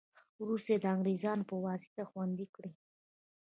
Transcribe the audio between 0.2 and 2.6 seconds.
وروسته یې د انګرېزانو په واسطه خوندي